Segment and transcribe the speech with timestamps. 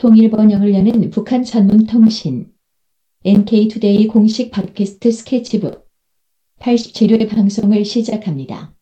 [0.00, 2.46] 통일 번영을 여는 북한 전문 통신
[3.22, 5.86] NK투데이 공식 팟캐스트 스케치북
[6.58, 8.72] 87회 방송을 시작합니다.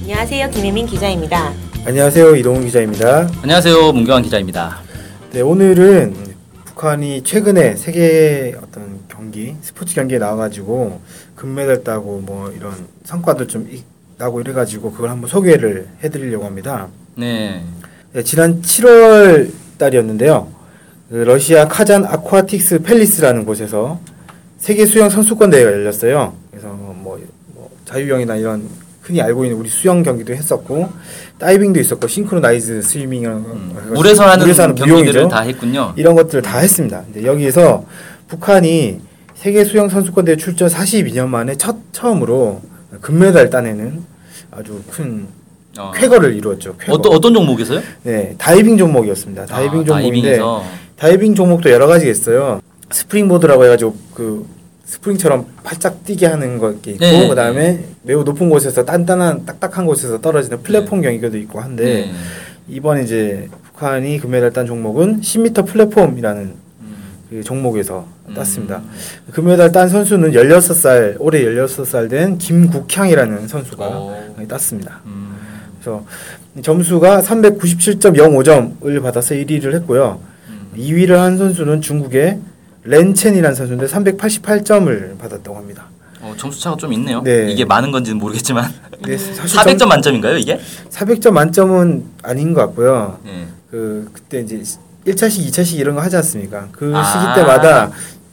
[0.00, 0.50] 안녕하세요.
[0.50, 1.67] 김혜민 기자입니다.
[1.92, 3.30] 안녕하세요 이동훈 기자입니다.
[3.40, 3.92] 안녕하세요.
[3.92, 4.80] 문경환 기자입니다.
[5.32, 6.12] 네 오늘은
[6.66, 11.00] 북한이 최근에 세계 어떤 경기 스포츠 경기에 나와가지고
[11.34, 12.74] 금메달 따고 뭐 이런
[13.04, 13.82] 성과도 좀 이-
[14.18, 16.88] 나고 이래가지고 그걸 한번 소개를 해드리려고 합니다.
[17.14, 17.64] 네.
[18.12, 20.46] 네, 지난 7월 달이었는데요.
[21.08, 23.98] 그 러시아 카잔 아쿠아틱스 팰리스라는 곳에서
[24.58, 26.34] 세계 수영 선수권 대회가 열렸어요.
[26.50, 27.18] 그래서 뭐,
[27.54, 28.68] 뭐 자유형이나 이런
[29.08, 30.90] 흔히 알고 있는 우리 수영 경기도 했었고
[31.38, 33.22] 다이빙도 있었고 싱크로나이즈 스위밍
[33.94, 35.28] 물에서 하는 경기들을 무용이죠.
[35.28, 35.94] 다 했군요.
[35.96, 37.04] 이런 것들을 다 했습니다.
[37.10, 37.86] 근데 여기에서
[38.28, 39.00] 북한이
[39.34, 42.60] 세계 수영 선수권 대회 출전 42년 만에 첫 처음으로
[43.00, 44.04] 금메달 따내는
[44.50, 45.26] 아주 큰
[45.78, 45.90] 어.
[45.94, 46.76] 쾌거를 이루었죠.
[46.76, 46.92] 쾌거.
[46.92, 47.80] 어떤 어떤 종목에서요?
[48.02, 49.46] 네, 다이빙 종목이었습니다.
[49.46, 50.64] 다이빙 아, 종목인데 다이빙에서.
[50.96, 52.60] 다이빙 종목도 여러 가지가 있어요.
[52.90, 54.46] 스프링보드라고 해가지고 그
[54.88, 60.62] 스프링처럼 팔짝 뛰게 하는 거 있고 네, 그다음에 매우 높은 곳에서 단단한 딱딱한 곳에서 떨어지는
[60.62, 62.12] 플랫폼 경기도 있고 한데 네.
[62.68, 66.54] 이번 이제 북한이 금메달 딴 종목은 10m 플랫폼이라는
[67.28, 68.34] 그 종목에서 음.
[68.34, 68.80] 땄습니다.
[69.32, 74.16] 금메달 딴 선수는 16살 올해 16살 된 김국향이라는 선수가 오.
[74.48, 75.02] 땄습니다.
[75.04, 75.36] 음.
[75.78, 76.06] 그래서
[76.62, 80.20] 점수가 397.05점을 받아서 1위를 했고요.
[80.48, 80.70] 음.
[80.78, 82.38] 2위를 한 선수는 중국의
[82.88, 85.86] 렌첸이라는 선수인데 388점을 받았다고 합니다.
[86.20, 87.22] 어, 점수 차가 좀 있네요.
[87.22, 87.50] 네.
[87.50, 90.58] 이게 많은 건지는 모르겠지만 근데 사실 400점 만점인가요, 이게?
[90.90, 93.18] 400점 만점은 아닌 것 같고요.
[93.24, 93.46] 네.
[93.70, 94.56] 그 그때 이제
[95.06, 96.68] 1차식, 2차식 이런 거 하지 않습니까?
[96.72, 97.04] 그 아.
[97.04, 97.90] 시기 때마다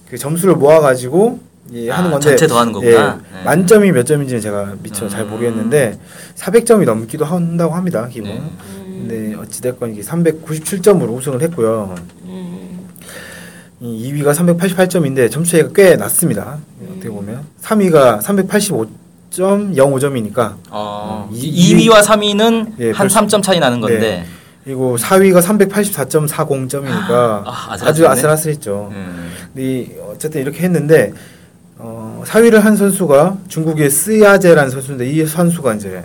[0.10, 1.40] 그 점수를 모아 가지고
[1.74, 2.92] 예, 아, 하는 건데 전체 더하는 거구나.
[2.92, 3.44] 예, 네.
[3.44, 5.32] 만점이 몇 점인지는 제가 미처 잘 음.
[5.32, 6.00] 모르겠는데
[6.36, 8.08] 400점이 넘기도 한다고 합니다.
[8.12, 8.32] 기본.
[8.32, 8.42] 네.
[8.88, 11.96] 근데 어찌 됐건 이게 397점으로 우승을 했고요.
[13.82, 16.58] 음, 이 2위가 388점인데 점수 차이가 꽤 낮습니다.
[16.92, 18.22] 어떻게 보면 3위가
[19.32, 24.26] 385.05점이니까 어, 이- 2위와 3위는 예, 한 벌써- 3점 차이 나는 건데.
[24.64, 27.12] 그리고 4위가 384.40점이니까
[27.46, 28.12] 아, 아주 아슬아슬하네.
[28.20, 28.90] 아슬아슬했죠.
[28.92, 29.32] 음.
[29.54, 31.14] 근데 이- 어쨌든 이렇게 했는데
[31.78, 36.04] 어, 4위를 한 선수가 중국의 스야제라는 선수인데 이 선수가 이제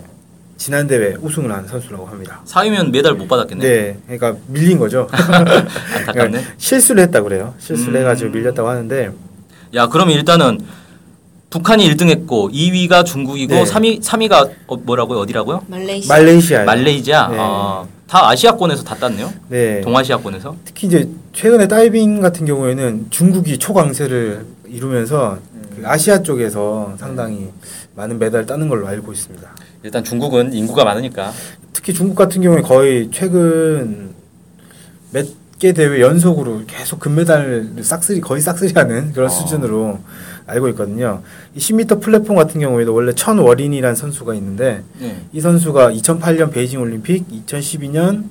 [0.61, 2.43] 지난 대회 우승을 한 선수라고 합니다.
[2.45, 3.67] 4위면 메달 못 받았겠네.
[3.67, 5.07] 네, 그러니까 밀린 거죠.
[6.05, 6.39] 안타깝네.
[6.59, 7.55] 실수를 했다 그래요.
[7.57, 8.01] 실수를 음.
[8.01, 9.09] 해가지고 밀렸다고 하는데
[9.73, 10.59] 야, 그러면 일단은
[11.49, 13.63] 북한이 1등했고 2위가 중국이고 네.
[13.63, 15.17] 3위 3위가 어, 뭐라고요?
[15.21, 15.63] 어디라고요?
[15.65, 16.15] 말레이시아.
[16.15, 16.63] 말레이시아.
[16.65, 17.27] 말레이시아.
[17.29, 17.37] 네.
[17.39, 19.33] 아, 다 아시아권에서 다 땄네요.
[19.49, 19.81] 네.
[19.81, 20.57] 동아시아권에서.
[20.63, 25.39] 특히 이제 최근에 다이빙 같은 경우에는 중국이 초강세를 이루면서
[25.75, 27.49] 그 아시아 쪽에서 상당히
[27.95, 29.55] 많은 메달을 따는 걸로 알고 있습니다.
[29.83, 31.31] 일단 중국은 인구가 많으니까.
[31.73, 34.13] 특히 중국 같은 경우에 거의 최근
[35.11, 39.29] 몇 개 대회 연속으로 계속 금메달을 싹쓸이 거의 싹쓸이하는 그런 어.
[39.29, 39.99] 수준으로
[40.47, 41.21] 알고 있거든요.
[41.53, 45.23] 이 10m 플랫폼 같은 경우에도 원래 천워린이라는 선수가 있는데 네.
[45.31, 48.23] 이 선수가 2008년 베이징 올림픽, 2012년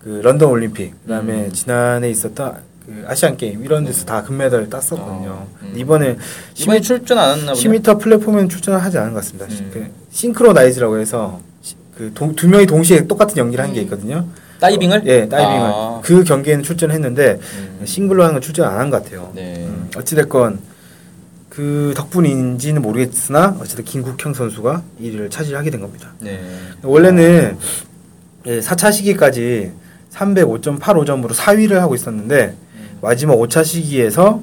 [0.00, 1.52] 그 런던 올림픽, 그다음에 음.
[1.52, 2.56] 지난해 있었던
[2.90, 5.28] 그 아시안 게임 이런 데서 다 금메달을 땄었거든요.
[5.30, 5.72] 어, 음.
[5.76, 6.16] 이번에
[6.56, 7.62] 이번에 출전 안 했나 보네.
[7.78, 9.46] 10m 플랫폼에는 출전을 하지 않은 것 같습니다.
[9.48, 9.70] 음.
[9.72, 11.40] 그 싱크로나이즈라고 해서
[11.96, 14.26] 그두 명이 동시에 똑같은 연기를 한 게 있거든요.
[14.58, 15.02] 다이빙을?
[15.06, 16.00] 예, 다이빙을 아.
[16.02, 17.38] 그 경기에는 출전했는데
[17.80, 17.82] 음.
[17.86, 19.30] 싱글로 하는 건 출전 안 한 것 같아요.
[19.36, 19.54] 네.
[19.68, 20.58] 음, 어찌 됐건
[21.48, 26.12] 그 덕분인지는 모르겠으나 어쨌든 김국형 선수가 1위를 차지하게 된 겁니다.
[26.18, 26.40] 네.
[26.82, 27.56] 원래는
[28.46, 29.70] 예, 4차 시기까지
[30.12, 32.54] 305.85점으로 4위를 하고 있었는데
[33.02, 34.42] 마지막 5차 시기에서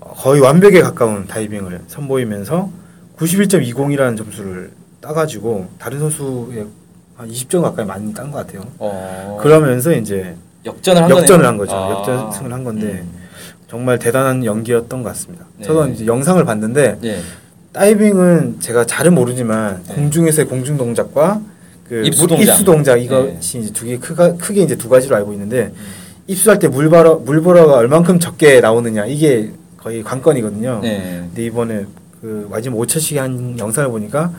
[0.00, 2.70] 거의 완벽에 가까운 다이빙을 선보이면서
[3.18, 6.66] 91.20이라는 점수를 따가지고 다른 선수의
[7.16, 8.66] 한 20점 가까이 많이 딴 것 같아요.
[8.78, 9.38] 어.
[9.40, 11.46] 그러면서 이제 역전을 한 역전을.
[11.46, 11.74] 한 거죠.
[11.74, 11.90] 아.
[11.90, 13.12] 역전승을 한 건데 음.
[13.68, 15.44] 정말 대단한 연기였던 것 같습니다.
[15.58, 15.64] 네.
[15.64, 17.20] 저도 이제 영상을 봤는데 네.
[17.72, 19.94] 다이빙은 제가 잘은 모르지만 네.
[19.94, 21.40] 공중에서의 공중 동작과
[21.88, 22.52] 그 입수 물- 동작.
[22.52, 23.02] 입수 동작 네.
[23.02, 25.72] 이것이 이제 두 개 크게 이제 두 가지로 알고 있는데
[26.26, 30.80] 입수할 때 물바라 물보라가 얼만큼 적게 나오느냐 이게 거의 관건이거든요.
[30.82, 31.24] 네.
[31.26, 31.84] 근데 이번에
[32.20, 34.32] 그 마지막 5차식이 한 영상을 보니까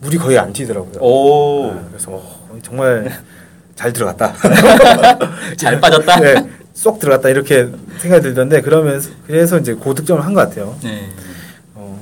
[0.00, 1.00] 물이 거의 안 튀더라고요.
[1.02, 1.70] 오.
[1.70, 3.10] 아, 그래서 어, 정말
[3.76, 4.32] 잘 들어갔다.
[5.58, 6.20] 잘 빠졌다.
[6.20, 6.34] 네,
[6.72, 7.68] 쏙 들어갔다 이렇게
[7.98, 10.74] 생각이 들던데 그러면서 그래서 이제 고득점을 한 것 같아요.
[10.82, 11.08] 네.
[11.74, 11.98] 어,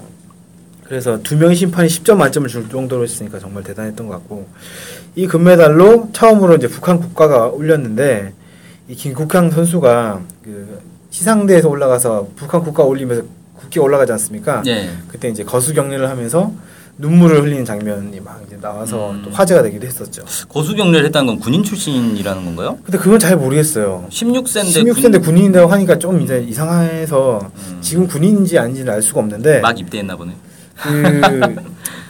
[0.84, 4.46] 그래서 두 명의 심판이 10점 만점을 줄 정도로 했으니까 정말 대단했던 것 같고
[5.16, 8.32] 이 금메달로 처음으로 이제 북한 국가가 올렸는데
[8.88, 13.22] 이 김국향 선수가 그 시상대에서 올라가서 북한 국가 올리면서
[13.56, 14.62] 국기 올라가지 않습니까?
[14.66, 14.90] 예.
[15.08, 16.52] 그때 이제 거수 격리를 하면서
[16.98, 19.22] 눈물을 흘리는 장면이 막 이제 나와서 음.
[19.25, 20.22] 또 화제가 되기도 했었죠.
[20.48, 22.78] 고수 경례를 했다는 건 군인 출신이라는 건가요?
[22.84, 24.06] 근데 그건 잘 모르겠어요.
[24.10, 27.78] 16세인데 16세인데 군인 이라고 하니까 좀 이제 이상해서 음.
[27.81, 30.32] 지금 군인인지 아닌지는 알 수가 없는데 막 입대했나 보네.
[30.76, 31.56] 그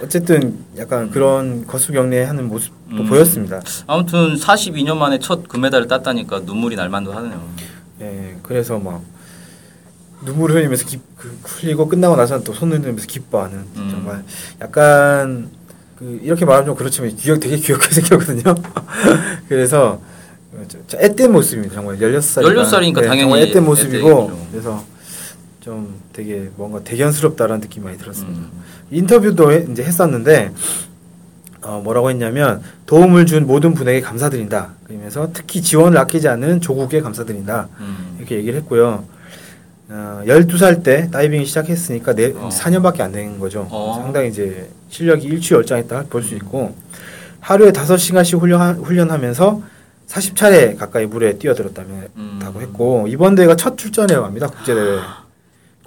[0.03, 3.07] 어쨌든 약간 그런 거수 격리하는 모습도 음.
[3.07, 3.61] 보였습니다.
[3.87, 7.49] 아무튼 42년 만에 첫 금메달을 땄다니까 눈물이 날 만도 하네요.
[8.01, 9.03] 예, 그래서 막
[10.23, 13.89] 눈물을 흘리면서 기, 그, 흘리고 끝나고 나서는 또 손을 들면서 기뻐하는 음.
[13.91, 14.25] 정말
[14.61, 15.51] 약간
[15.99, 18.55] 그 이렇게 말하면 좀 그렇지만 귀엽 되게 귀엽게 생겼거든요.
[19.49, 20.01] 그래서
[20.89, 21.75] 앳된 모습입니다.
[21.75, 24.49] 정말 16살 16살이니까 당연히 정말 앳된 모습이고.
[24.51, 24.85] 그래서
[25.65, 28.39] 좀 되게 뭔가 대견스럽다라는 느낌이 많이 들었습니다.
[28.39, 28.51] 음.
[28.91, 30.53] 인터뷰도 해- 이제 했었는데
[31.63, 34.75] 어, 뭐라고 했냐면 도움을 준 모든 분에게 감사드린다.
[34.87, 37.69] 그러면서 특히 지원을 아끼지 않는 조국에 감사드린다.
[37.81, 38.17] 음.
[38.19, 39.05] 이렇게 얘기를 했고요.
[39.89, 42.51] 어, 12살 때 다이빙을 시작했으니까 네, 어.
[42.53, 43.67] 4년밖에 안 된 거죠.
[43.71, 43.95] 어.
[44.03, 46.75] 상당히 이제 실력이 일취월장했다 볼 수 있고
[47.41, 49.63] 하루에 5시간씩 훈련, 훈련하면서
[50.09, 52.39] 40차례 가까이 물에 뛰어들었다고 음.
[52.61, 54.49] 했고 이번 대회가 첫 출전이라고 합니다.
[54.49, 54.99] 국제대회.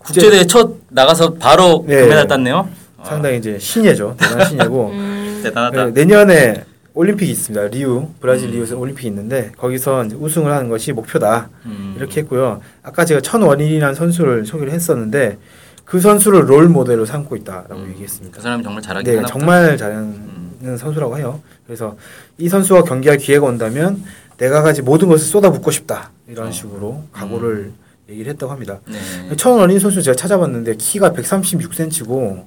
[0.08, 2.02] 국제대회 첫 나가서 바로 네.
[2.02, 2.70] 금메달 땄네요.
[2.98, 4.16] 아, 상당히 이제 신예죠.
[4.18, 5.86] 대단한 신예고 음, 대단하다.
[5.86, 6.64] 네, 내년에
[6.94, 7.68] 올림픽이 있습니다.
[7.68, 8.54] 리우 브라질 음.
[8.54, 11.50] 리우에서 올림픽이 있는데 거기서 이제 우승을 하는 것이 목표다.
[11.66, 11.96] 음.
[11.98, 12.62] 이렇게 했고요.
[12.84, 15.38] 아까 제가 천원인이라는 선수를 소개를 했었는데
[15.84, 17.90] 그 선수를 롤 모델로 삼고 있다라고 음.
[17.92, 18.36] 얘기했습니다.
[18.36, 19.26] 그 사람이 정말 잘하긴 네.
[19.28, 21.42] 정말 잘하는 선수라고 해요.
[21.66, 21.98] 그래서
[22.38, 24.04] 이 선수와 경기할 기회가 온다면
[24.38, 26.52] 내가 가지 모든 것을 쏟아붓고 싶다 이런 어.
[26.52, 27.74] 식으로 각오를
[28.10, 28.80] 얘기를 했다고 합니다.
[28.88, 29.36] 네.
[29.36, 32.46] 천원인 선수 제가 찾아봤는데 키가 136cm고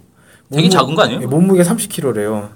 [0.53, 1.29] 되게 작은 거 아니에요?
[1.29, 2.51] 몸무게 30kg래요.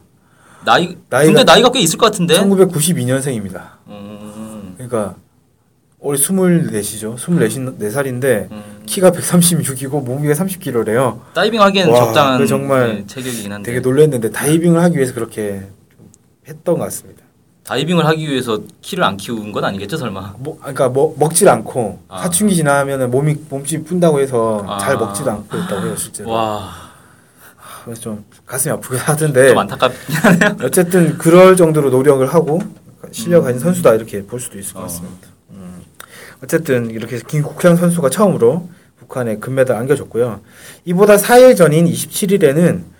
[0.64, 2.38] 나이 나이가- 근데 나이가 꽤 있을 것 같은데.
[2.40, 3.62] 1992년생입니다.
[3.88, 4.74] 음.
[4.76, 5.16] 그러니까
[5.98, 7.16] 올해 24시죠.
[7.16, 8.62] 24살인데 음.
[8.86, 11.20] 키가 136이고 몸무게 30kg래요.
[11.34, 15.60] 다이빙 하기엔 와, 적당한 그 정말 네, 체격이긴 한데 되게 놀랐는데 다이빙을 하기 위해서 그렇게
[15.94, 16.10] 좀
[16.48, 17.22] 했던 것 같습니다.
[17.64, 20.34] 다이빙을 하기 위해서 키를 안 키운 건 아니겠죠 설마?
[20.38, 22.22] 뭐, 그러니까 뭐 먹질 않고 아.
[22.22, 24.78] 사춘기 지나면은 몸이 몸집이 푼다고 해서 아.
[24.78, 26.30] 잘 먹지도 않고 했다고 해요 실제로.
[26.30, 26.70] 와,
[27.84, 30.56] 그래서 좀 가슴이 아프긴 좀 하던데 안타깝긴 하네요.
[30.62, 32.60] 어쨌든 그럴 정도로 노력을 하고
[33.10, 34.82] 실력 가진 선수다 이렇게 볼 수도 있을 것 어.
[34.82, 35.28] 같습니다.
[35.52, 35.82] 음.
[36.42, 38.68] 어쨌든 이렇게 김국현 선수가 처음으로
[38.98, 40.40] 북한에 금메달 안겨줬고요.
[40.84, 42.93] 이보다 4일 전인 27일에는 어,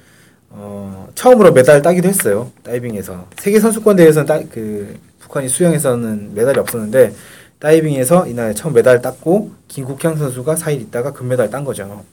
[1.14, 2.50] 처음으로 메달 따기도 했어요.
[2.62, 7.14] 다이빙에서 세계 선수권 대회에서는 따, 그 북한이 수영에서는 메달이 없었는데
[7.58, 12.04] 다이빙에서 이날 처음 메달 땄고 김국현 선수가 4일 있다가 금메달 딴 거죠.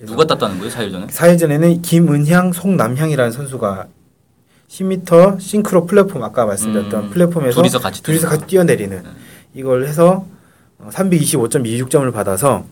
[0.00, 1.06] 누가 땄다는 거예요 4일 전에?
[1.06, 3.86] 4일 전에는 김은향, 송남향이라는 선수가
[4.68, 9.02] 10m 싱크로 플랫폼 아까 말씀드렸던 음, 플랫폼에서 둘이서 같이 둘이서 같이 뛰어내리는
[9.54, 10.26] 이걸 해서
[10.78, 12.64] 어, 325.26점을 받아서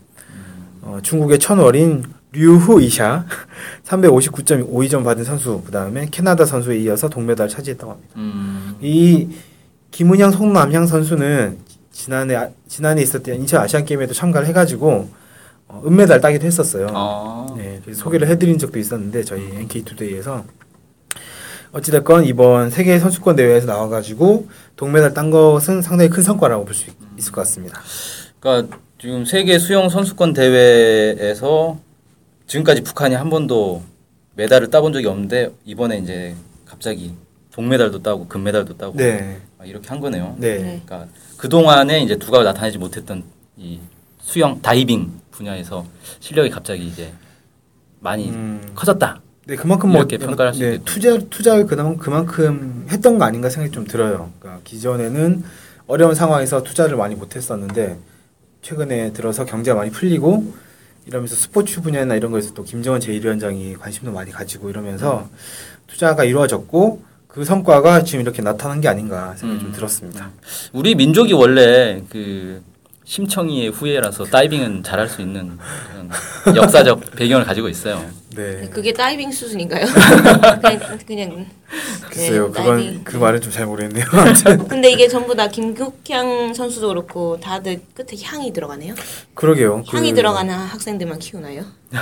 [0.83, 2.03] 어, 중국의 천월인
[2.37, 3.25] 류후 이샤
[3.85, 8.13] 359.52점 받은 선수 그다음에 캐나다 선수에 이어서 동메달 차지했다고 합니다.
[8.17, 8.75] 음.
[8.81, 9.27] 이
[9.91, 11.57] 김은향, 송남향 선수는
[11.91, 15.09] 지난해 아- 지난해 있었던 인천 아시안 게임에도 참가를 해가지고
[15.69, 16.87] 어, 은메달 따기도 했었어요.
[16.91, 17.47] 아.
[17.57, 20.45] 네, 소개를 해드린 적도 있었는데 저희 NK 투데이에서
[21.73, 26.85] 어찌됐건 이번 세계 선수권 대회에서 나와가지고 동메달 딴 것은 상당히 큰 성과라고 볼 수
[27.17, 27.81] 있을 것 같습니다.
[28.39, 31.77] 그러니까 지금 세계 수영 선수권 대회에서
[32.47, 33.83] 지금까지 북한이 한 번도
[34.35, 36.35] 메달을 따본 적이 없는데 이번에 이제
[36.65, 37.13] 갑자기
[37.51, 40.35] 동메달도 따고 금메달도 따고 네, 막 이렇게 한 거네요.
[40.37, 40.81] 네, 네.
[40.85, 43.23] 그러니까 그 동안에 이제 두가 나타내지 못했던
[43.57, 43.79] 이
[44.21, 45.85] 수영 다이빙 분야에서
[46.19, 47.11] 실력이 갑자기 이제
[47.99, 49.21] 많이 음, 커졌다.
[49.45, 50.77] 네 그만큼 뭐 이렇게 평가할 수 네.
[50.85, 54.31] 투자 투자를 그나마 그만큼 했던 거 아닌가 생각이 좀 들어요.
[54.39, 55.43] 그러니까 기존에는
[55.87, 57.97] 어려운 상황에서 투자를 많이 못했었는데
[58.61, 60.53] 최근에 들어서 경제가 많이 풀리고
[61.07, 65.29] 이러면서 스포츠 분야나 이런 거에서 또 김정은 제1위원장이 관심도 많이 가지고 이러면서
[65.87, 69.73] 투자가 이루어졌고 그 성과가 지금 이렇게 나타난 게 아닌가 생각이 좀 음.
[69.73, 70.31] 들었습니다.
[70.73, 72.61] 우리 민족이 원래 그
[73.05, 75.57] 심청이의 후예라서 다이빙은 잘할 수 있는
[76.43, 78.03] 그런 역사적 배경을 가지고 있어요.
[78.35, 78.67] 네.
[78.69, 79.85] 그게 다이빙 수준인가요?
[80.61, 81.45] 그냥 그냥
[82.09, 83.03] 글쎄요, 네, 그건 다이빙.
[83.03, 84.05] 그 말은 좀 잘 모르겠네요.
[84.69, 88.93] 근데 이게 전부 다 김국향 선수도 그렇고 다들 끝에 향이 들어가네요.
[89.33, 89.83] 그러게요.
[89.87, 91.63] 향이 그- 들어가는 학생들만 키우나요?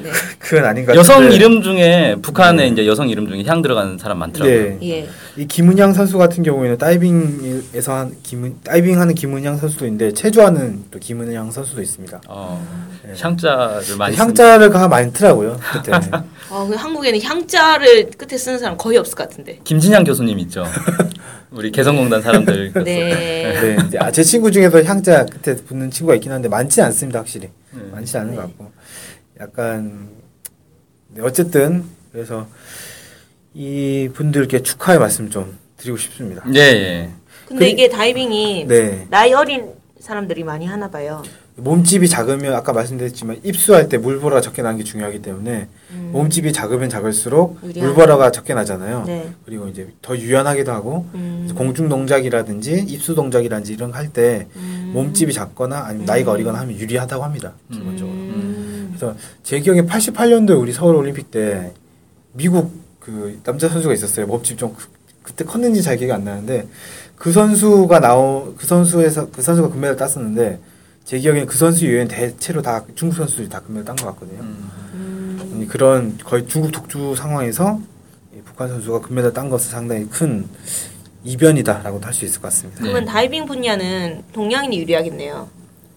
[0.00, 0.10] 네.
[0.38, 1.34] 그건 아닌 것 여성 같은데.
[1.34, 4.78] 이름 중에 북한에 이제 여성 이름 중에 향 들어가는 사람 많더라고요.
[4.78, 4.88] 네.
[4.88, 5.08] 예.
[5.36, 11.50] 이 김은향 선수 같은 경우에는 다이빙에서 한 김은 다이빙하는 김은향 선수도 있는데 체조하는 또 김은향
[11.50, 12.20] 선수도 있습니다.
[12.28, 12.64] 어,
[13.04, 13.14] 네.
[13.18, 15.90] 향자를 많이 향자를 가 많더라고요 그때.
[16.50, 19.58] 어, 그 한국에는 향자를 끝에 쓰는 사람 거의 없을 것 같은데.
[19.64, 20.64] 김진양 교수님 있죠.
[21.50, 22.72] 우리 개성공단 사람들.
[22.74, 23.60] 그 네.
[23.60, 27.48] 네, 이제 아, 제 친구 중에서 향자 끝에 붙는 친구가 있긴 한데 많지 않습니다, 확실히.
[27.72, 27.82] 네.
[27.92, 28.72] 많지 않은 것 같고.
[29.40, 30.08] 약간
[31.08, 32.46] 네, 어쨌든 그래서
[33.52, 36.44] 이 분들께 축하의 말씀 좀 드리고 싶습니다.
[36.54, 37.10] 예, 예.
[37.46, 39.06] 근데 그- 이게 다이빙이 네.
[39.10, 39.70] 나이 어린
[40.00, 41.22] 사람들이 많이 하나 봐요.
[41.56, 46.10] 몸집이 작으면 아까 말씀드렸지만 입수할 때 물보라가 적게 나는 게 중요하기 때문에 음.
[46.12, 47.86] 몸집이 작으면 작을수록 유리한.
[47.88, 49.04] 물보라가 적게 나잖아요.
[49.06, 49.30] 네.
[49.46, 51.48] 그리고 이제 더 유연하기도 하고 음.
[51.54, 54.90] 공중 동작이라든지 입수 동작이라든지 이런 거 할때 음.
[54.94, 57.52] 몸집이 작거나 아니면 나이가 어리거나 하면 유리하다고 합니다.
[57.72, 58.12] 기본적으로.
[58.16, 58.94] 음.
[58.96, 61.72] 그래서 제 기억에 88년도에 우리 서울 올림픽 때
[62.32, 64.26] 미국 그 남자 선수가 있었어요.
[64.26, 64.88] 몸집 좀 크-
[65.22, 66.66] 그때 컸는지 잘 기억이 안 나는데
[67.16, 70.58] 그 선수가 나오 그 선수에서 그 선수가 금메달 땄었는데
[71.04, 74.40] 제 기억에는 그 선수 이외엔 대체로 다 중국 선수들이 다 금메달 딴 것 같거든요.
[74.40, 74.70] 음.
[74.94, 75.66] 음.
[75.68, 77.78] 그런 거의 중국 독주 상황에서
[78.34, 80.48] 이 북한 선수가 금메달 딴 것은 상당히 큰
[81.24, 82.80] 이변이다라고도 할 수 있을 것 같습니다.
[82.80, 83.10] 그러면 네.
[83.12, 85.48] 다이빙 분야는 동양인이 유리하겠네요.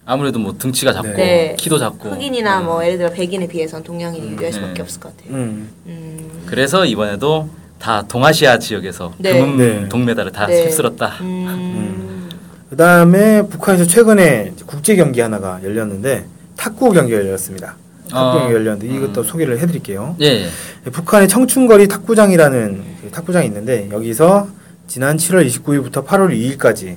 [0.04, 1.54] 아무래도 뭐 등치가 작고 네.
[1.58, 2.10] 키도 작고.
[2.10, 2.64] 흑인이나 음.
[2.66, 4.82] 뭐 예를 들어 백인에 비해서는 동양인이 유리할 수밖에 네.
[4.82, 5.34] 없을 것 같아요.
[5.34, 5.70] 음.
[5.86, 6.42] 음.
[6.46, 7.48] 그래서 이번에도
[7.78, 9.32] 다 동아시아 지역에서 네.
[9.38, 9.88] 금은 네.
[9.88, 10.64] 동메달을 다 네.
[10.64, 11.18] 휩쓸었다.
[12.68, 12.70] 음.
[12.70, 17.76] 그 다음에 북한에서 최근에 국제 경기 하나가 열렸는데 탁구 경기가 열렸습니다.
[18.10, 18.32] 탁구 아.
[18.38, 19.24] 경기가 열렸는데 이것도 음.
[19.24, 20.16] 소개를 해드릴게요.
[20.20, 20.44] 예,
[20.86, 20.90] 예.
[20.90, 24.48] 북한의 청춘거리 탁구장이라는 그 탁구장이 있는데 여기서
[24.86, 26.96] 지난 7월 29일부터 8월 2일까지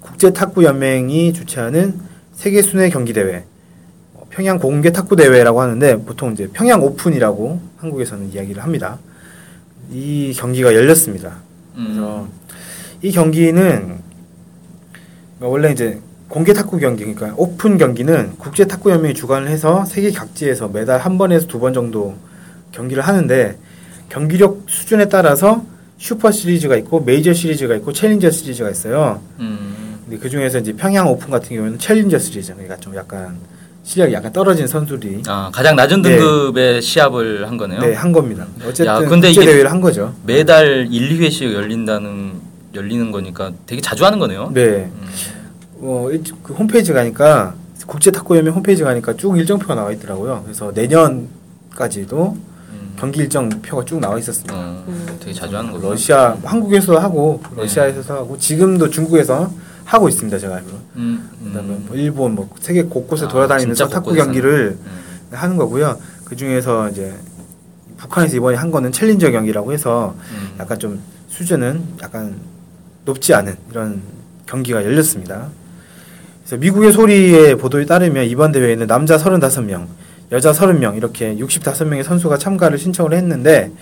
[0.00, 1.94] 국제 탁구 연맹이 주최하는
[2.34, 3.44] 세계 순회 경기 대회
[4.14, 8.98] 어, 평양 공개 탁구 대회라고 하는데 보통 이제 평양 오픈이라고 한국에서는 이야기를 합니다.
[9.90, 11.36] 이 경기가 열렸습니다.
[11.74, 12.28] 그래서 음.
[13.02, 14.05] 이 경기는
[15.40, 20.68] 원래 이제 공개 탁구 경기 그러니까 오픈 경기는 국제 탁구 연맹이 주관을 해서 세계 각지에서
[20.68, 22.16] 매달 한 번에서 두 번 정도
[22.72, 23.56] 경기를 하는데
[24.08, 25.64] 경기력 수준에 따라서
[25.98, 29.20] 슈퍼 시리즈가 있고 메이저 시리즈가 있고 챌린저 시리즈가 있어요.
[29.40, 29.98] 음.
[30.04, 33.36] 근데 그 중에서 이제 평양 오픈 같은 경우에는 챌린저 시리즈 그러니까 좀 약간
[33.82, 36.16] 실력이 약간 떨어진 선수들이 아, 가장 낮은 네.
[36.18, 37.80] 등급의 시합을 한 거네요.
[37.80, 38.46] 네, 한 겁니다.
[38.62, 40.12] 어쨌든 야, 근데 국제 이게- 대회를 한 거죠.
[40.24, 42.25] 매달 1, 2회씩 열린다는
[42.76, 44.50] 열리는 거니까 되게 자주 하는 거네요.
[44.52, 44.90] 네.
[44.92, 45.06] 음.
[45.80, 47.54] 어, 일- 그 홈페이지 가니까
[47.86, 50.42] 국제 탁구 연맹 홈페이지 가니까 쭉 일정표가 나와 있더라고요.
[50.44, 52.36] 그래서 내년까지도
[52.70, 52.94] 음.
[52.98, 54.54] 경기 일정표가 쭉 나와 있었습니다.
[54.54, 55.16] 어, 음.
[55.20, 55.90] 되게 자주 하는 거죠.
[55.90, 57.62] 러시아 한국에서도 하고 네.
[57.62, 59.50] 러시아에서도 하고 지금도 중국에서
[59.84, 60.36] 하고 있습니다.
[60.38, 60.76] 제가 알기로.
[60.96, 61.84] 음, 그다음에 음.
[61.86, 64.24] 뭐 일본 뭐 세계 곳곳에 아, 돌아다니면서 탁구 곳곳에서.
[64.24, 64.90] 경기를 음.
[65.30, 65.98] 하는 거고요.
[66.24, 67.14] 그 중에서 이제
[67.98, 70.56] 북한에서 이번에 한 거는 챌린저 경기라고 해서 음.
[70.58, 72.34] 약간 좀 수준은 약간
[73.06, 74.02] 높지 않은 이런
[74.44, 75.48] 경기가 열렸습니다.
[76.40, 79.86] 그래서 미국의 소리의 보도에 따르면 이번 대회에는 남자 35명,
[80.32, 83.72] 여자 30명 이렇게 65명의 선수가 참가를 신청을 했는데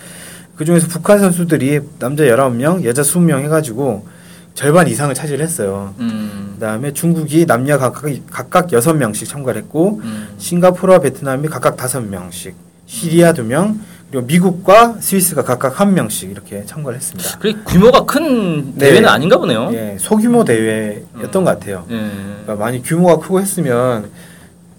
[0.57, 4.07] 그 중에서 북한 선수들이 남자 19명, 여자 20명 해가지고
[4.54, 5.95] 절반 이상을 차지를 했어요.
[5.99, 6.52] 음.
[6.54, 10.28] 그다음에 중국이 남녀 각각, 각각 6명씩 참가를 했고 음.
[10.38, 12.52] 싱가포르와 베트남이 각각 5명씩,
[12.87, 13.78] 시리아 2명,
[14.14, 17.37] 그리고 미국과 스위스가 각각 1명씩 이렇게 참가를 했습니다.
[17.40, 18.87] 그래 규모가 큰 네.
[18.90, 19.71] 대회는 아닌가 보네요.
[19.73, 21.85] 예, 소규모 대회였던 것 같아요.
[21.90, 21.97] 예.
[21.97, 24.09] 그러니까 많이 규모가 크고 했으면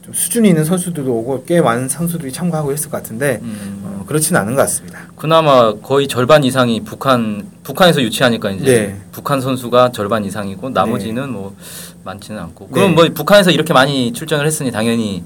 [0.06, 3.82] 좀 수준이 있는 선수들도 오고 꽤 많은 선수들이 참가하고 했을 것 같은데 음.
[3.84, 5.00] 어, 그렇지는 않은 것 같습니다.
[5.18, 9.02] 그나마 거의 절반 이상이 북한 북한에서 유치하니까 이제 네.
[9.12, 11.54] 북한 선수가 절반 이상이고 나머지는 뭐
[12.06, 12.72] 많지는 않고 네.
[12.74, 15.26] 그럼 뭐 북한에서 이렇게 많이 출전을 했으니 당연히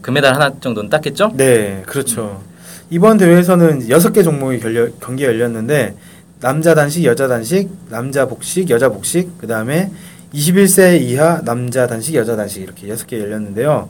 [0.00, 1.32] 금메달 하나 정도는 땄겠죠?
[1.34, 2.40] 네, 그렇죠.
[2.90, 5.94] 이번 대회에서는 여섯 개 종목이 결려, 경기가 열렸는데
[6.40, 9.90] 남자 단식, 여자 단식, 남자 복식, 여자 복식, 그 다음에
[10.32, 13.88] 21세 이하 남자 단식, 여자 단식 이렇게 여섯 개 열렸는데요.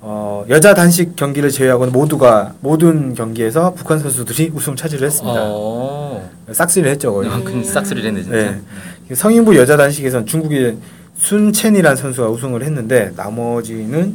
[0.00, 5.40] 어, 여자 단식 경기를 제외하고는 모두가 모든 경기에서 북한 선수들이 우승 차지를 했습니다.
[5.42, 6.30] 어.
[6.50, 7.30] 싹쓸이를 했죠 거의.
[7.30, 8.36] 아, 큰 싹쓸이를 했네 진짜.
[8.36, 9.14] 네.
[9.14, 10.76] 성인부 여자 단식에서는 중국의
[11.16, 14.14] 순첸이라는 선수가 우승을 했는데 나머지는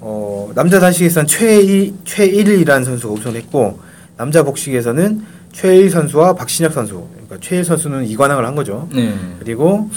[0.00, 3.80] 어, 남자 단식에서는 최일 최일이라는 선수가 우승을 했고
[4.16, 8.88] 남자 복식에서는 최일 선수와 박신혁 선수 그러니까 최일 선수는 이관왕을 한 거죠.
[8.92, 9.14] 네.
[9.40, 9.90] 그리고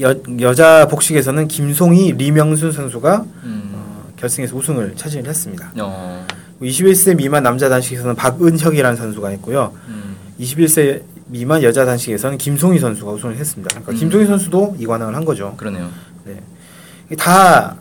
[0.00, 3.70] 여, 여자 복식에서는 김송희, 리명순 선수가 음.
[3.74, 5.72] 어, 결승에서 우승을 차지했습니다.
[5.80, 6.26] 어.
[6.62, 9.72] 21세 미만 남자 단식에서는 박은혁이라는 선수가 있고요.
[9.88, 10.16] 음.
[10.38, 13.68] 21세 미만 여자 단식에서는 김송희 선수가 우승을 했습니다.
[13.70, 13.96] 그러니까 음.
[13.96, 15.54] 김송희 선수도 이관왕을 한 거죠.
[15.56, 15.88] 그러네요.
[17.06, 17.76] 이게 다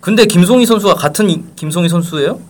[0.00, 2.40] 근데 김송희 선수가 같은 이- 김송희 선수예요?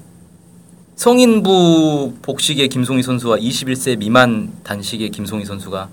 [0.96, 5.88] 성인부 복식의 김송희 선수와 21세 미만 단식의 김송희 선수가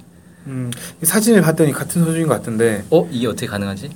[0.48, 0.72] 음,
[1.02, 3.90] 사진을 봤더니 같은 선수인 것 같은데 어 이게 어떻게 가능하지?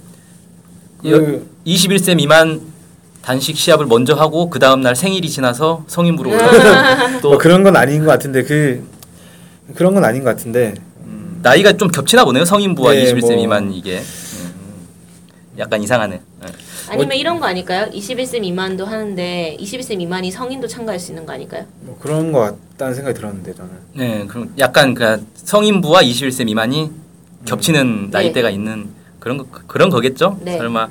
[1.02, 2.62] 그, 21세 미만
[3.22, 8.02] 단식 시합을 먼저 하고 그 다음 날 생일이 지나서 성인부로 올라가서 또뭐 그런 건 아닌
[8.06, 8.84] 것 같은데 그
[9.76, 10.76] 그런 건 아닌 것 같은데
[11.42, 12.46] 나이가 좀 겹치나 보네요.
[12.46, 13.36] 성인부와 네, 21세 뭐.
[13.36, 14.02] 미만 이게.
[15.60, 16.16] 음, 약간 이상하네.
[16.16, 16.48] 네.
[16.90, 17.90] 아니면 이런 거 아닐까요?
[17.92, 21.66] 21세 미만도 하는데 21세 미만이 성인도 참가할 수 있는 거 아닐까요?
[21.82, 26.92] 뭐 그런 것 같다는 생각이 들었는데 저는 네, 그럼 약간 그 성인부와 21세 미만이
[27.46, 28.10] 겹치는 네.
[28.12, 28.90] 나이대가 있는
[29.20, 30.40] 그런 거 그런 거겠죠?
[30.42, 30.58] 네.
[30.58, 30.90] 설마.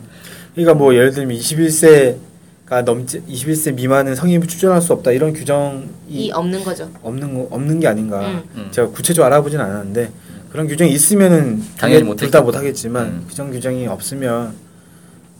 [0.54, 6.30] 그러니까 뭐 예를 들면 21세가 넘지 21세 미만은 성인부 출전할 수 없다 이런 규정이 이
[6.30, 6.90] 없는 거죠.
[7.02, 8.20] 없는 거 없는 게 아닌가.
[8.20, 8.42] 음.
[8.56, 8.68] 음.
[8.70, 10.10] 제가 구체적으로 알아보진 않았는데
[10.50, 13.26] 그런 규정이 있으면은 당연히 둘다 못하겠지만 음.
[13.28, 14.54] 규정 규정이 없으면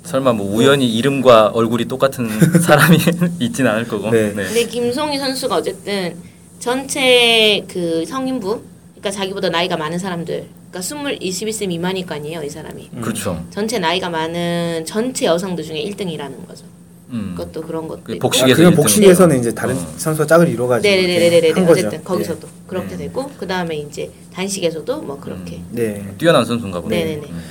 [0.04, 2.28] 설마 뭐 우연히 이름과 얼굴이 똑같은
[2.60, 2.98] 사람이
[3.40, 4.10] 있진 않을 거고.
[4.10, 4.32] 네.
[4.32, 6.16] 근데 김송희 선수가 어쨌든
[6.58, 12.50] 전체 그 성인부, 그러니까 자기보다 나이가 많은 사람들, 그러니까 20, 21세 미만일 거 아니에요, 이
[12.50, 12.90] 사람이.
[13.00, 13.44] 그렇죠.
[13.50, 16.64] 전체 나이가 많은 전체 여성들 중에 1등이라는 거죠.
[17.10, 17.34] 음.
[17.36, 18.18] 그것도 그런 것도 그.
[18.18, 18.74] 복식에서 일등.
[18.76, 19.86] 복식에서는 이제 다른 어.
[19.96, 21.36] 선수가 짝을 이뤄가지고 네네네네네.
[21.38, 21.86] 이렇게 한 거죠.
[21.86, 22.96] 어쨌든 거기서도 그렇게 네.
[23.06, 25.62] 되고 그 다음에 이제 단식에서도 뭐 그렇게.
[25.70, 25.94] 네.
[26.04, 26.14] 네.
[26.18, 26.96] 뛰어난 선수인가 보네.
[27.04, 27.26] 네네네.
[27.28, 27.42] 음.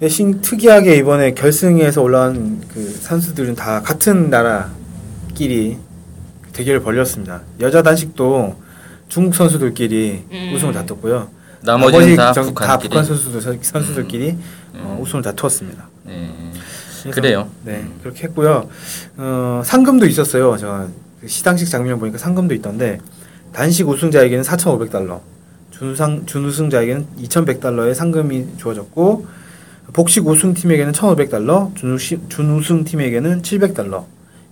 [0.00, 5.78] 대신 특이하게 이번에 결승에서 올라온 그 선수들은 다 같은 나라끼리
[6.52, 7.42] 대결을 벌였습니다.
[7.60, 8.56] 여자 단식도
[9.08, 10.52] 중국 선수들끼리 음.
[10.54, 11.28] 우승을 다퉜고요.
[11.62, 12.78] 나머지는 다 전- 다.
[12.78, 14.30] 북한 선수들 선- 선수들끼리
[14.74, 14.80] 음.
[14.84, 15.88] 어, 우승을 다투었습니다.
[16.04, 16.30] 네.
[17.10, 17.48] 그래요.
[17.64, 18.68] 네, 그렇게 했고요.
[19.16, 20.56] 어, 상금도 있었어요.
[21.20, 22.98] 그 시상식 장면 보니까 상금도 있던데
[23.52, 25.20] 단식 우승자에게는 4,500달러,
[25.70, 29.26] 준상 준우승자에게는 2,100달러의 상금이 주어졌고
[29.92, 34.04] 복식 우승 팀에게는 1,500달러, 준우시, 준우승 팀에게는 700달러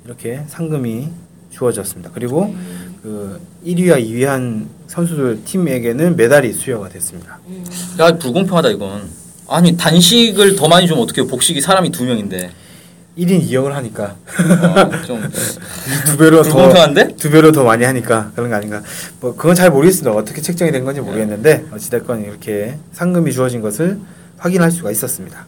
[0.04, 1.08] 이렇게 상금이
[1.50, 2.10] 주어졌습니다.
[2.14, 2.54] 그리고
[3.02, 7.40] 그 1위와 2위 한 선수들 팀에게는 메달이 수여가 됐습니다.
[7.46, 7.64] 음.
[7.98, 9.21] 야 불공평하다 이건.
[9.48, 12.50] 아니 단식을 더 많이 주면 어떻게 복식이 사람이 두 명인데
[13.18, 17.16] 1인 2역을 하니까 어, 좀두 배로 더 불공평한데?
[17.16, 18.82] 두 배로 더 많이 하니까 그런 거 아닌가.
[19.20, 20.12] 뭐 그건 잘 모르겠습니다.
[20.12, 23.98] 어떻게 책정이 된 건지 모르겠는데 어찌됐건 이렇게 상금이 주어진 것을
[24.38, 25.46] 확인할 수가 있었습니다.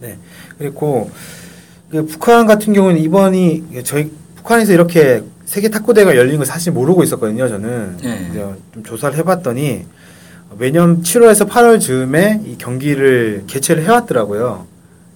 [0.00, 0.18] 네.
[0.58, 1.10] 그리고
[1.90, 7.04] 그 북한 같은 경우는 이번이 저희 북한에서 이렇게 세계 탁구 대회가 열린 걸 사실 모르고
[7.04, 7.48] 있었거든요.
[7.48, 8.32] 저는 네.
[8.74, 9.86] 좀 조사를 해봤더니
[10.58, 14.66] 매년 7월에서 8월 즈음에 이 경기를 개최를 해왔더라고요.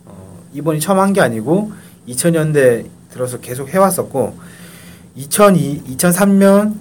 [0.07, 1.73] 어, 이번이 처음 한 게 아니고
[2.09, 4.37] 2000년대 들어서 계속 해왔었고
[5.17, 6.75] 2002, 2003년부터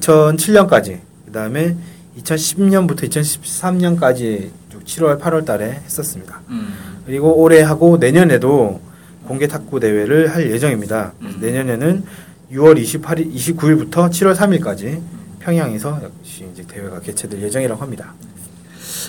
[0.00, 1.76] 2007년까지 그 다음에
[2.18, 4.50] 2010년부터 2013년까지
[4.84, 6.40] 7월, 8월 달에 했었습니다.
[6.48, 6.68] 음.
[7.06, 8.80] 그리고 올해 하고 내년에도
[9.26, 11.12] 공개 탁구 대회를 할 예정입니다.
[11.22, 11.38] 음.
[11.40, 12.04] 내년에는
[12.52, 15.00] 6월 28일, 29일부터 7월 3일까지
[15.50, 18.12] 평양에서 역시 이제 대회가 개최될 예정이라고 합니다.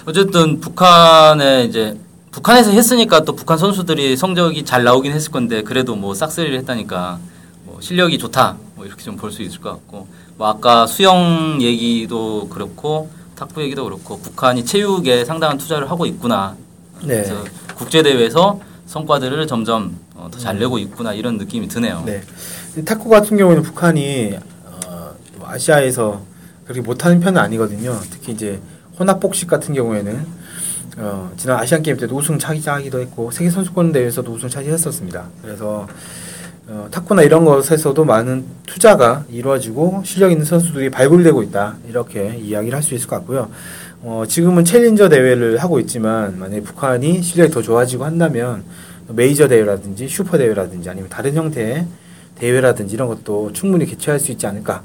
[0.05, 1.97] 어쨌든 북한에 이제
[2.29, 7.17] 북한에서 했으니까 또 북한 선수들이 성적이 잘 나오긴 했을 건데 그래도 뭐 싹쓸이를 했다니까
[7.65, 12.47] 뭐 실력이 좋다 뭐 이렇게 좀 볼 수 있을 것 같고 뭐 아까 수영 얘기도
[12.49, 16.55] 그렇고 탁구 얘기도 그렇고 북한이 체육에 상당한 투자를 하고 있구나
[17.01, 17.23] 네.
[17.23, 17.43] 그래서
[17.75, 22.03] 국제 대회에서 성과들을 점점 어, 더잘 내고 있구나 이런 느낌이 드네요.
[22.05, 22.21] 네.
[22.85, 24.56] 탁구 같은 경우는 북한이 어, 뭐
[25.47, 26.21] 아시아에서
[26.63, 27.99] 그렇게 못하는 편은 아니거든요.
[28.11, 28.59] 특히 이제
[28.99, 30.25] 혼합 복식 같은 경우에는
[30.97, 35.25] 어, 지난 아시안 게임 때도 우승 차지하기도 했고 세계 선수권 대회에서도 우승 차지했었습니다.
[35.41, 35.87] 그래서
[36.67, 42.83] 어, 탁구나 이런 것에서도 많은 투자가 이루어지고 실력 있는 선수들이 발굴되고 있다 이렇게 이야기를 할
[42.83, 43.49] 수 있을 것 같고요.
[44.01, 48.63] 어, 지금은 챌린저 대회를 하고 있지만 만약에 북한이 실력이 더 좋아지고 한다면
[49.07, 51.85] 메이저 대회라든지 슈퍼 대회라든지 아니면 다른 형태의
[52.35, 54.83] 대회라든지 이런 것도 충분히 개최할 수 있지 않을까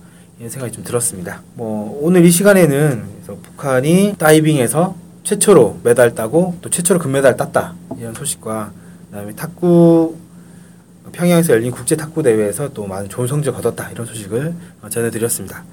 [0.48, 1.42] 생각이 좀 들었습니다.
[1.55, 8.14] 뭐 오늘 이 시간에는 그래서 북한이 다이빙에서 최초로 메달 따고 또 최초로 금메달 땄다 이런
[8.14, 8.72] 소식과
[9.11, 10.16] 그다음에 탁구
[11.12, 15.64] 평양에서 열린 국제 탁구 대회에서 또 많은 좋은 성적 거뒀다 이런 소식을 어, 전해드렸습니다.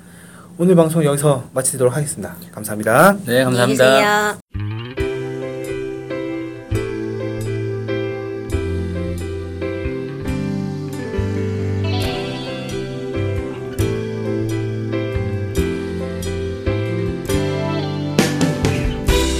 [0.57, 2.35] 오늘 방송 여기서 마치도록 하겠습니다.
[2.51, 3.17] 감사합니다.
[3.25, 4.68] 네, 감사합니다.